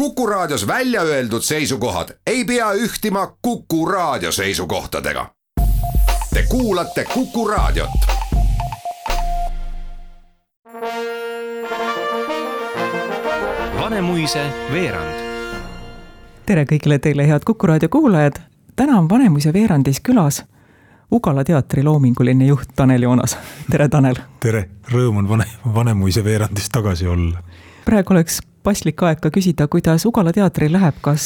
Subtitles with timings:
[0.00, 5.26] Kuku Raadios välja öeldud seisukohad ei pea ühtima Kuku Raadio seisukohtadega.
[6.34, 7.90] Te kuulate Kuku Raadiot.
[13.80, 15.14] Vanemuise veerand.
[16.46, 18.40] tere kõigile teile, head Kuku raadio kuulajad.
[18.76, 20.44] täna on Vanemuise veerandis külas
[21.12, 23.38] Ugala teatri loominguline juht Tanel Joonas.
[23.70, 24.14] tere, Tanel.
[24.40, 25.44] tere, rõõm on Vane,
[25.74, 27.42] Vanemuise veerandis tagasi olla.
[27.84, 31.24] praegu oleks paslik aeg ka küsida, kuidas Ugala teatril läheb, kas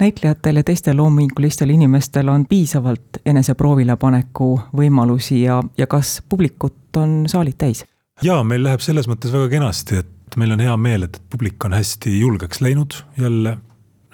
[0.00, 7.24] näitlejatel ja teistel loomingulistel inimestel on piisavalt eneseproovile paneku võimalusi ja, ja kas publikut on
[7.30, 7.84] saalid täis?
[8.22, 11.76] jaa, meil läheb selles mõttes väga kenasti, et meil on hea meel, et publik on
[11.76, 13.58] hästi julgeks läinud jälle.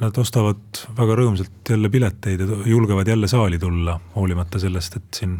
[0.02, 5.36] Nad ostavad väga rõõmsalt jälle pileteid ja julgevad jälle saali tulla, hoolimata sellest, et siin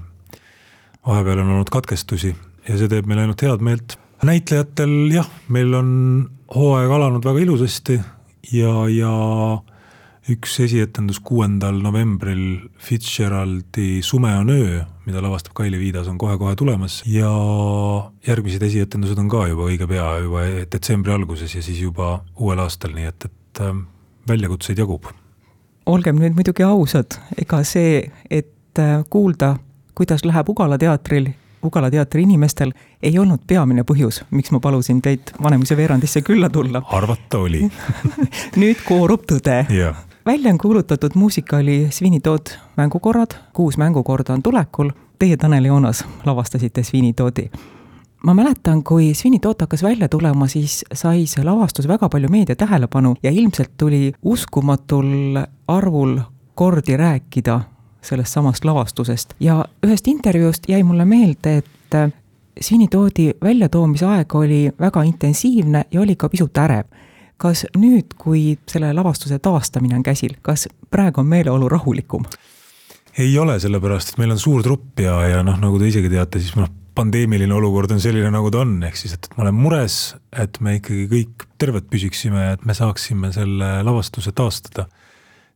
[1.07, 2.31] vahepeal on olnud katkestusi
[2.69, 3.97] ja see teeb meile ainult head meelt.
[4.27, 5.91] Näitlejatel jah, meil on
[6.55, 7.99] hooaeg alanud väga ilusasti
[8.53, 9.13] ja, ja
[10.31, 17.03] üks esietendus kuuendal novembril Fitzgeraldi Sume on öö, mida lavastab Kaili Viidas, on kohe-kohe tulemas
[17.07, 17.31] ja
[18.27, 22.95] järgmised esietendused on ka juba õige pea, juba detsembri alguses ja siis juba uuel aastal,
[22.95, 23.75] nii et, et äh,
[24.29, 25.11] väljakutseid jagub.
[25.87, 29.57] olgem nüüd muidugi ausad, ega see, et äh, kuulda,
[29.99, 31.33] kuidas läheb Ugala teatril
[31.63, 36.83] Ugala teatri inimestel ei olnud peamine põhjus, miks ma palusin teid Vanemuise veerandisse külla tulla.
[36.91, 37.69] arvata oli
[38.61, 39.97] nüüd koorub tõde yeah..
[40.27, 44.91] välja on kuulutatud muusikaali Sweeney Todd mängukorrad, kuus mängukorda on tulekul.
[45.19, 47.51] Teie, Tanel Joonas, lavastasite Sweeney Toddi.
[48.27, 53.15] ma mäletan, kui Todd hakkas välja tulema, siis sai see lavastus väga palju meedia tähelepanu
[53.23, 56.19] ja ilmselt tuli uskumatul arvul
[56.55, 57.61] kordi rääkida
[58.03, 62.11] sellest samast lavastusest ja ühest intervjuust jäi mulle meelde, et äh,
[62.61, 66.85] Sweeney Toddi väljatoomise aeg oli väga intensiivne ja oli ka pisut ärev.
[67.43, 72.25] kas nüüd, kui selle lavastuse taastamine on käsil, kas praegu on meeleolu rahulikum?
[73.19, 76.41] ei ole, sellepärast et meil on suur trupp ja, ja noh, nagu te isegi teate,
[76.41, 79.99] siis noh, pandeemiline olukord on selline, nagu ta on, ehk siis, et ma olen mures,
[80.39, 84.87] et me ikkagi kõik terved püsiksime, et me saaksime selle lavastuse taastada.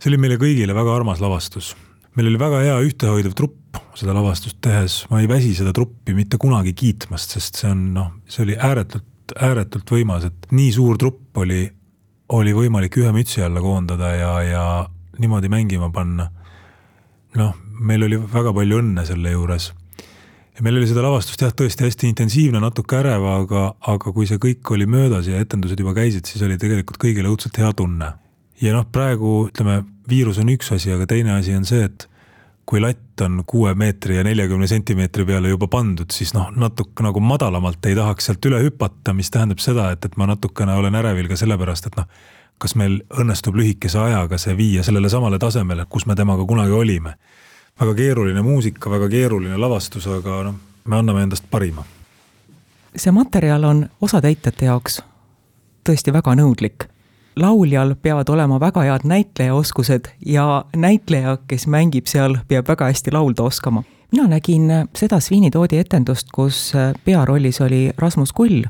[0.00, 1.75] see oli meile kõigile väga armas lavastus
[2.16, 6.41] meil oli väga hea ühtehoidev trupp seda lavastust tehes, ma ei väsi seda truppi mitte
[6.41, 11.37] kunagi kiitmast, sest see on noh, see oli ääretult, ääretult võimas, et nii suur trupp
[11.43, 11.65] oli,
[12.37, 14.66] oli võimalik ühe mütsi alla koondada ja, ja
[15.21, 16.31] niimoodi mängima panna.
[17.37, 19.72] noh, meil oli väga palju õnne selle juures.
[20.56, 24.41] ja meil oli seda lavastust jah, tõesti hästi intensiivne, natuke ärev, aga, aga kui see
[24.41, 28.15] kõik oli möödas ja etendused juba käisid, siis oli tegelikult kõigile õudselt hea tunne.
[28.62, 32.06] Ja noh, praegu ütleme viirus on üks asi, aga teine asi on see, et
[32.67, 37.21] kui latt on kuue meetri ja neljakümne sentimeetri peale juba pandud, siis noh, natuke nagu
[37.22, 41.31] madalamalt ei tahaks sealt üle hüpata, mis tähendab seda, et, et ma natukene olen ärevil
[41.31, 42.09] ka sellepärast, et noh,
[42.59, 47.15] kas meil õnnestub lühikese ajaga see viia sellele samale tasemele, kus me temaga kunagi olime.
[47.81, 51.84] väga keeruline muusika, väga keeruline lavastus, aga noh, me anname endast parima.
[52.97, 55.03] see materjal on osatäitjate jaoks
[55.84, 56.89] tõesti väga nõudlik
[57.36, 63.42] lauljal peavad olema väga head näitlejaoskused ja näitleja, kes mängib seal, peab väga hästi laulda
[63.42, 63.82] oskama.
[64.12, 66.72] mina nägin seda Sweeney Toodi etendust, kus
[67.04, 68.62] pearollis oli Rasmus Kull,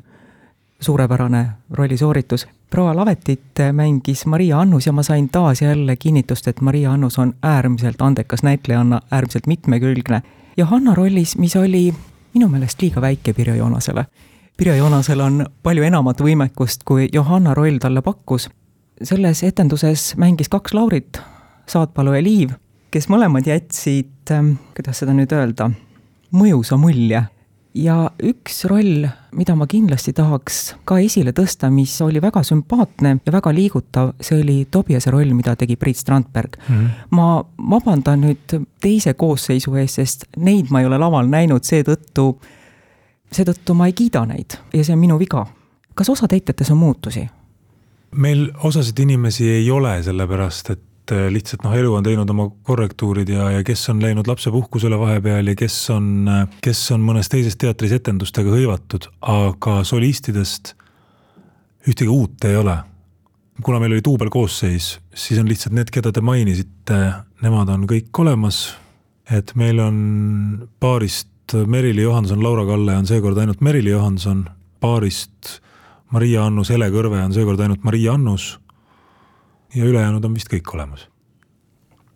[0.80, 2.48] suurepärane rollisooritus.
[2.70, 7.34] proua Lavetit mängis Maria Annus ja ma sain taas jälle kinnitust, et Maria Annus on
[7.42, 10.22] äärmiselt andekas näitlejanna, äärmiselt mitmekülgne.
[10.56, 11.94] Johanna rollis, mis oli
[12.34, 14.04] minu meelest liiga väike Pirjo Joonasele
[14.56, 18.48] Pirjo Joonasel on palju enamat võimekust, kui Johanna roll talle pakkus.
[19.02, 21.18] selles etenduses mängis kaks Laurit,
[21.68, 22.54] Saatpalu ja Liiv,
[22.90, 25.68] kes mõlemad jätsid, ähm, kuidas seda nüüd öelda,
[26.32, 27.26] mõjusa mulje.
[27.74, 29.04] ja üks roll,
[29.36, 34.40] mida ma kindlasti tahaks ka esile tõsta, mis oli väga sümpaatne ja väga liigutav, see
[34.40, 36.76] oli Tobiase roll, mida tegi Priit Strandberg mm.
[36.76, 36.88] -hmm.
[37.10, 42.38] ma vabandan nüüd teise koosseisu ees, sest neid ma ei ole laval näinud, seetõttu
[43.32, 45.46] seetõttu ma ei kiida neid ja see on minu viga.
[45.94, 47.28] kas osatäitjates on muutusi?
[48.16, 53.28] meil osasid inimesi ei ole, sellepärast et äh, lihtsalt noh, elu on teinud oma korrektuurid
[53.28, 57.58] ja, ja kes on läinud lapsepuhkusele vahepeal ja kes on, äh, kes on mõnes teises
[57.60, 60.74] teatris etendustega hõivatud, aga solistidest
[61.86, 62.76] ühtegi uut ei ole.
[63.62, 66.98] kuna meil oli duubelkoosseis, siis on lihtsalt need, keda te mainisite,
[67.42, 68.76] nemad on kõik olemas.
[69.30, 71.28] et meil on paarist
[71.66, 74.44] Merili Johanson, Laura Kalle on seekord ainult Merili Johanson,
[74.80, 75.60] paarist
[76.10, 78.58] Maria Annus, Hele Kõrve on seekord ainult Maria Annus.
[79.74, 81.08] ja ülejäänud on vist kõik olemas.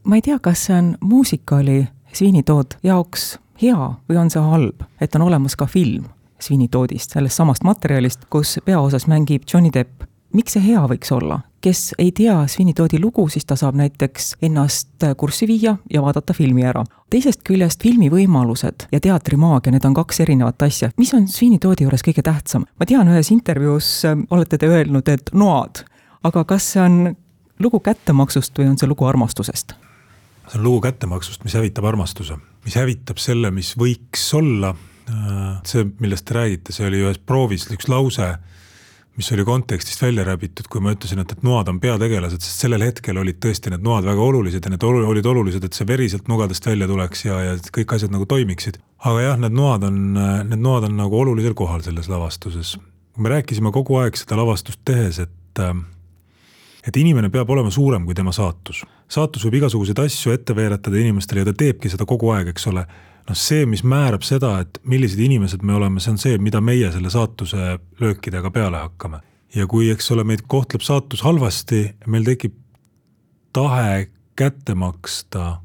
[0.05, 4.83] ma ei tea, kas see on muusikaali Sweeney Todd jaoks hea või on see halb,
[5.01, 6.05] et on olemas ka film
[6.41, 11.41] Sweeney Toddist, sellest samast materjalist, kus peaosas mängib Johnny Depp miks see hea võiks olla?
[11.61, 16.33] Kes ei tea Sweeney Toddi lugu, siis ta saab näiteks ennast kurssi viia ja vaadata
[16.33, 16.85] filmi ära.
[17.11, 20.91] teisest küljest filmi võimalused ja teatrimaagia, need on kaks erinevat asja.
[20.97, 22.65] mis on Sweeney Toddi juures kõige tähtsam?
[22.81, 25.85] ma tean, ühes intervjuus äh, olete te öelnud, et noad,
[26.25, 27.17] aga kas see on
[27.61, 29.75] lugu kättemaksust või on see lugu armastusest?
[30.49, 34.75] see on lugu kättemaksust, mis hävitab armastuse, mis hävitab selle, mis võiks olla.
[35.11, 38.33] Äh, see, millest te räägite, see oli ühes proovis üks lause
[39.21, 42.81] mis oli kontekstist välja räbitud, kui ma ütlesin, et, et noad on peategelased, sest sellel
[42.87, 46.31] hetkel olid tõesti need noad väga olulised ja need olid olulised, et see veri sealt
[46.31, 48.79] nugadest välja tuleks ja, ja kõik asjad nagu toimiksid.
[49.05, 49.99] aga jah, need noad on,
[50.49, 52.79] need noad on nagu olulisel kohal selles lavastuses.
[53.19, 55.61] me rääkisime kogu aeg seda lavastust tehes, et
[56.89, 58.87] et inimene peab olema suurem kui tema saatus.
[59.09, 62.87] saatus võib igasuguseid asju ette veeretada inimestele ja ta teebki seda kogu aeg, eks ole
[63.29, 66.91] noh, see, mis määrab seda, et millised inimesed me oleme, see on see, mida meie
[66.93, 69.21] selle saatuse löökidega peale hakkame.
[69.55, 72.55] ja kui, eks ole, meid kohtleb saatus halvasti, meil tekib
[73.53, 75.59] tahe kätte maksta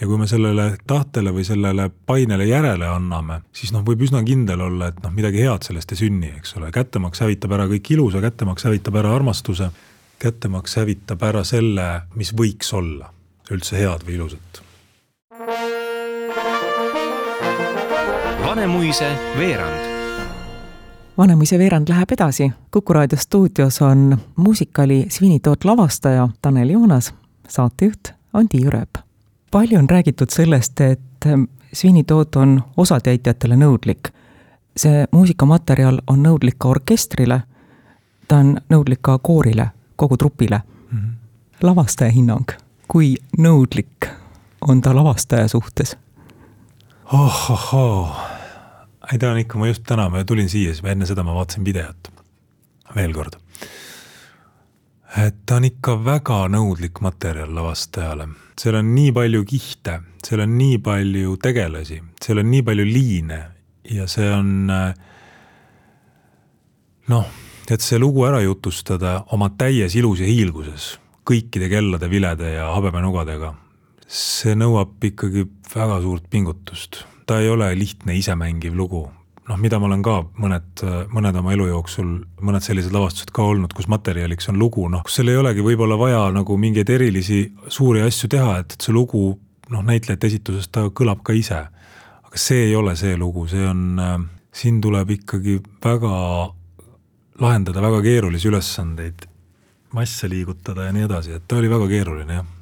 [0.00, 4.64] ja kui me sellele tahtele või sellele painele järele anname, siis noh, võib üsna kindel
[4.64, 8.24] olla, et noh, midagi head sellest ei sünni, eks ole, kättemaks hävitab ära kõik ilusa,
[8.24, 9.70] kättemaks hävitab ära armastuse,
[10.22, 13.12] kättemaks hävitab ära selle, mis võiks olla
[13.52, 14.62] üldse head või ilusat
[18.52, 19.84] Vanemuise veerand.
[21.18, 22.52] Vanemuise veerand läheb edasi.
[22.70, 27.14] kuku raadio stuudios on muusikali Svinitoot lavastaja Tanel Joonas,
[27.48, 28.98] saatejuht on Tiiu Rööp.
[29.50, 31.00] palju on räägitud sellest, et
[31.72, 34.12] Svinitoot on osatäitjatele nõudlik.
[34.76, 37.42] see muusikamaterjal on nõudlik ka orkestrile,
[38.28, 40.60] ta on nõudlik ka koorile, kogu trupile
[40.90, 40.98] mm.
[40.98, 41.10] -hmm.
[41.62, 42.52] lavastaja hinnang,
[42.88, 44.08] kui nõudlik
[44.60, 45.96] on ta lavastaja suhtes?
[47.12, 48.31] ohohoo
[49.12, 51.64] ei ta on ikka, ma just täna, ma tulin siia, siis enne seda ma vaatasin
[51.66, 52.10] videot.
[52.94, 53.36] veel kord.
[55.24, 58.28] et ta on ikka väga nõudlik materjal lavastajale.
[58.58, 63.40] seal on nii palju kihte, seal on nii palju tegelasi, seal on nii palju liine
[63.90, 64.66] ja see on
[67.08, 67.26] noh,
[67.68, 70.96] et see lugu ära jutustada oma täies ilus ja hiilguses,
[71.28, 73.54] kõikide kellade, vilede ja habemenugadega,
[74.08, 79.10] see nõuab ikkagi väga suurt pingutust ta ei ole lihtne isemängiv lugu.
[79.48, 82.10] noh, mida ma olen ka mõned, mõned oma elu jooksul,
[82.46, 85.98] mõned sellised lavastused ka olnud, kus materjaliks on lugu, noh, kus seal ei olegi võib-olla
[85.98, 89.24] vaja nagu mingeid erilisi suuri asju teha, et, et see lugu
[89.74, 91.58] noh, näitlejate esituses ta kõlab ka ise.
[92.22, 94.16] aga see ei ole see lugu, see on äh,,
[94.54, 96.14] siin tuleb ikkagi väga
[97.42, 99.26] lahendada väga keerulisi ülesandeid,
[99.92, 102.61] masse liigutada ja nii edasi, et ta oli väga keeruline, jah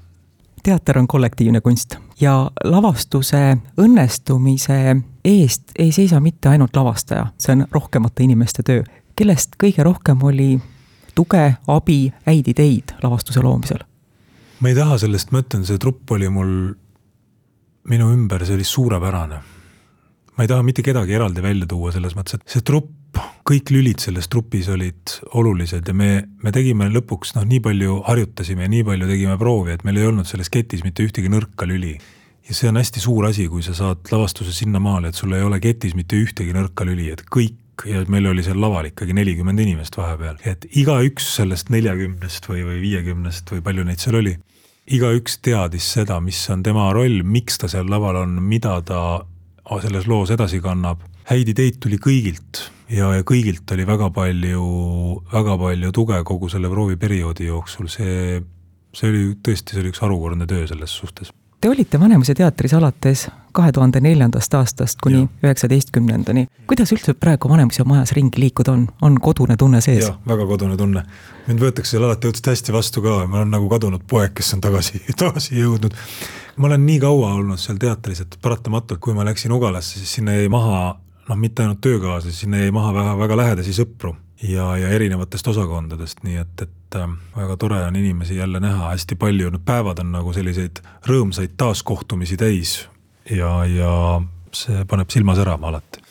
[0.63, 7.67] teater on kollektiivne kunst ja lavastuse õnnestumise eest ei seisa mitte ainult lavastaja, see on
[7.73, 8.83] rohkemate inimeste töö.
[9.17, 10.61] kellest kõige rohkem oli
[11.15, 13.83] tuge, abi, häid ideid lavastuse loomisel?
[14.61, 16.55] ma ei taha sellest, ma ütlen, see trupp oli mul
[17.91, 19.43] minu ümber, see oli suurepärane.
[20.37, 23.00] ma ei taha mitte kedagi eraldi välja tuua selles mõttes, et see trupp
[23.49, 26.11] kõik lülid selles trupis olid olulised ja me,
[26.43, 30.09] me tegime lõpuks noh, nii palju harjutasime ja nii palju tegime proovi, et meil ei
[30.11, 31.97] olnud selles ketis mitte ühtegi nõrka lüli.
[32.49, 35.61] ja see on hästi suur asi, kui sa saad lavastuse sinnamaale, et sul ei ole
[35.61, 39.97] ketis mitte ühtegi nõrka lüli, et kõik ja meil oli seal laval ikkagi nelikümmend inimest
[39.97, 44.35] vahepeal, et igaüks sellest neljakümnest või, või viiekümnest või palju neid seal oli,
[44.91, 49.23] igaüks teadis seda, mis on tema roll, miks ta seal laval on, mida ta
[49.81, 51.07] selles loos edasi kannab.
[51.31, 54.63] häid ideid tuli kõigilt ja, ja kõigilt oli väga palju,
[55.33, 58.41] väga palju tuge kogu selle prooviperioodi jooksul, see,
[58.97, 61.35] see oli tõesti, see oli üks harukordne töö selles suhtes.
[61.61, 66.47] Te olite Vanemuise teatris alates kahe tuhande neljandast aastast kuni üheksateistkümnendani.
[66.67, 70.07] kuidas üldse praegu Vanemuise majas ringi liikuda on, on kodune tunne sees?
[70.07, 71.03] jah, väga kodune tunne.
[71.47, 74.65] mind võetakse seal alati õudselt hästi vastu ka, ma olen nagu kadunud poeg, kes on
[74.65, 76.01] tagasi, tagasi jõudnud.
[76.57, 80.39] ma olen nii kaua olnud seal teatris, et paratamatult, kui ma läksin Ugalasse, siis sinna
[80.39, 80.97] jäi maha
[81.31, 86.25] noh, mitte ainult töökaaslasi, sinna jäi maha väga, väga lähedasi sõpru ja, ja erinevatest osakondadest,
[86.27, 90.13] nii et, et äh, väga tore on inimesi jälle näha, hästi palju, need päevad on
[90.17, 92.77] nagu selliseid rõõmsaid taaskohtumisi täis
[93.31, 93.93] ja, ja
[94.57, 96.03] see paneb silma särama alati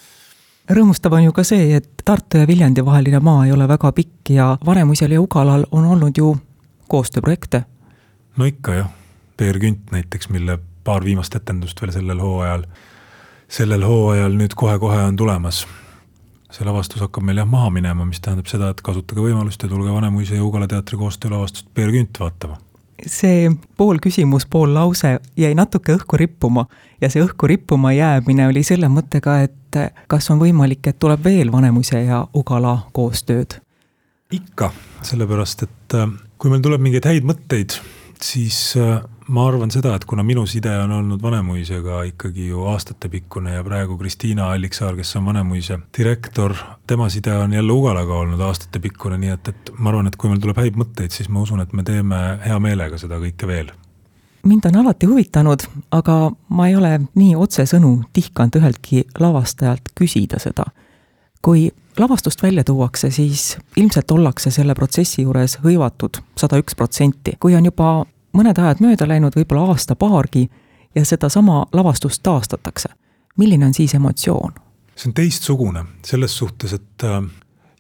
[0.70, 4.32] rõõmustav on ju ka see, et Tartu ja Viljandi vaheline maa ei ole väga pikk
[4.34, 6.36] ja Vanemuisel ja Ugalal on olnud ju
[6.90, 7.64] koostööprojekte.
[8.38, 8.92] no ikka jah,
[9.38, 12.64] Peer Künt näiteks, mille paar viimast etendust veel sellel hooajal
[13.50, 15.66] sellel hooajal nüüd kohe-kohe on tulemas.
[16.50, 19.92] see lavastus hakkab meil jah maha minema, mis tähendab seda, et kasutage võimalust ja tulge
[19.94, 22.58] Vanemuise ja Ugala teatri koostöölavastust Peer Künt vaatama.
[23.06, 26.66] see pool küsimus, pool lause jäi natuke õhku rippuma
[27.02, 31.52] ja see õhku rippuma jäämine oli selle mõttega, et kas on võimalik, et tuleb veel
[31.52, 33.62] Vanemuise ja Ugala koostööd?
[34.32, 37.78] ikka, sellepärast et äh, kui meil tuleb mingeid häid mõtteid,
[38.22, 39.00] siis äh,
[39.30, 43.98] ma arvan seda, et kuna minu side on olnud Vanemuisega ikkagi ju aastatepikkune ja praegu
[43.98, 46.56] Kristiina Alliksaar, kes on Vanemuise direktor,
[46.88, 50.42] tema side on jälle Ugalaga olnud aastatepikkune, nii et, et ma arvan, et kui meil
[50.42, 53.72] tuleb häid mõtteid, siis ma usun, et me teeme hea meelega seda kõike veel
[54.44, 60.66] mind on alati huvitanud, aga ma ei ole nii otsesõnu tihkanud üheltki lavastajalt küsida seda.
[61.42, 61.70] kui
[62.00, 67.36] lavastust välja tuuakse, siis ilmselt ollakse selle protsessi juures hõivatud sada üks protsenti.
[67.40, 70.50] kui on juba mõned ajad mööda läinud, võib-olla aasta-paargi,
[70.96, 72.90] ja sedasama lavastust taastatakse.
[73.38, 74.54] milline on siis emotsioon?
[74.96, 77.24] see on teistsugune selles suhtes, et äh,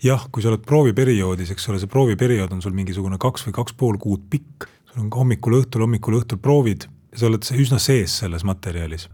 [0.03, 3.75] jah, kui sa oled prooviperioodis, eks ole, see prooviperiood on sul mingisugune kaks või kaks
[3.75, 8.17] pool kuud pikk, sul on hommikul õhtul, hommikul õhtul proovid ja sa oled üsna sees
[8.23, 9.09] selles materjalis.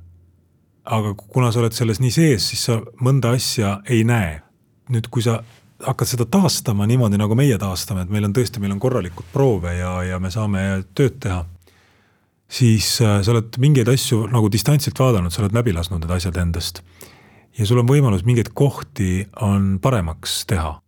[0.86, 4.42] aga kuna sa oled selles nii sees, siis sa mõnda asja ei näe.
[4.90, 5.42] nüüd, kui sa
[5.86, 9.76] hakkad seda taastama niimoodi, nagu meie taastame, et meil on tõesti, meil on korralikud proove
[9.78, 10.64] ja, ja me saame
[10.98, 11.44] tööd teha,
[12.52, 16.40] siis äh, sa oled mingeid asju nagu distantsilt vaadanud, sa oled läbi lasknud need asjad
[16.42, 16.82] endast.
[17.58, 20.80] ja sul on võimalus mingeid kohti on paremaks teha.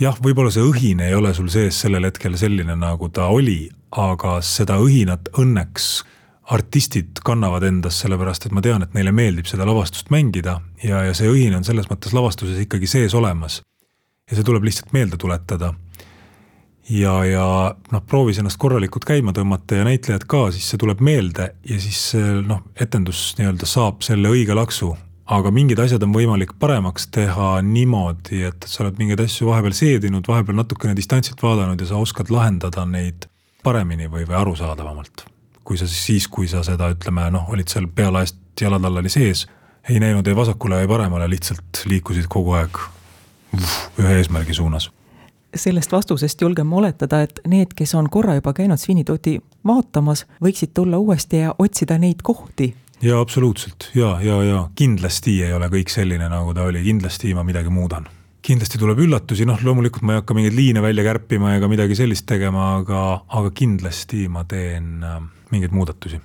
[0.00, 4.40] jah, võib-olla see õhin ei ole sul sees sellel hetkel selline, nagu ta oli, aga
[4.42, 6.04] seda õhinat õnneks
[6.46, 11.14] artistid kannavad endas, sellepärast et ma tean, et neile meeldib seda lavastust mängida ja, ja
[11.14, 13.64] see õhin on selles mõttes lavastuses ikkagi sees olemas
[14.30, 15.74] ja see tuleb lihtsalt meelde tuletada.
[16.90, 21.52] ja, ja noh, proovis ennast korralikult käima tõmmata ja näitlejad ka, siis see tuleb meelde
[21.66, 22.00] ja siis
[22.46, 24.96] noh, etendus nii-öelda saab selle õige laksu.
[25.26, 30.26] aga mingid asjad on võimalik paremaks teha niimoodi, et sa oled mingeid asju vahepeal seedinud,
[30.28, 33.26] vahepeal natukene distantsilt vaadanud ja sa oskad lahendada neid
[33.62, 35.26] paremini või, või arusaadavamalt.
[35.66, 39.46] kui sa siis, kui sa seda ütleme noh, olid seal pealaest jalatallani sees,
[39.88, 42.78] ei näinud ei vasakule ei paremale, lihtsalt liikusid kogu aeg
[43.98, 44.90] ühe eesmärgi suunas.
[45.54, 50.74] sellest vastusest julgen ma oletada, et need, kes on korra juba käinud Svinitoti vaatamas, võiksid
[50.74, 52.74] tulla uuesti ja otsida neid kohti.
[53.02, 57.44] jaa, absoluutselt ja, ja, ja kindlasti ei ole kõik selline, nagu ta oli, kindlasti ma
[57.44, 58.08] midagi muudan
[58.46, 62.28] kindlasti tuleb üllatusi, noh, loomulikult ma ei hakka mingeid liine välja kärpima ega midagi sellist
[62.30, 65.18] tegema, aga, aga kindlasti ma teen äh,
[65.50, 66.20] mingeid muudatusi.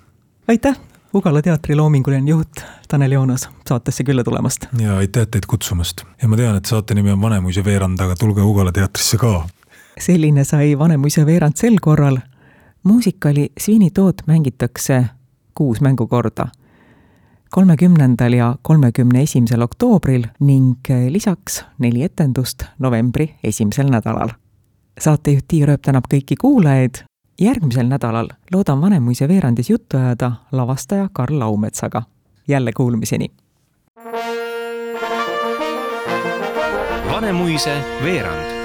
[0.51, 0.77] aitäh,
[1.13, 4.65] Ugala teatri loominguline juht Tanel Joonas saatesse külla tulemast.
[4.79, 8.41] ja aitäh teid kutsumast ja ma tean, et saate nimi on Vanemuise veerand, aga tulge
[8.41, 9.47] Ugala teatrisse ka.
[9.99, 12.17] selline sai Vanemuise veerand sel korral.
[12.83, 13.51] muusikali
[13.93, 15.05] Todd mängitakse
[15.53, 16.47] kuus mängukorda
[17.51, 20.77] kolmekümnendal ja kolmekümne esimesel oktoobril ning
[21.09, 24.29] lisaks neli etendust novembri esimesel nädalal.
[24.99, 27.03] saatejuht Tiia Rööp tänab kõiki kuulajaid
[27.41, 32.03] järgmisel nädalal loodan Vanemuise veerandis juttu ajada lavastaja Karl Laumetsaga.
[32.47, 33.31] jälle kuulmiseni.
[37.11, 38.60] Vanemuise veerand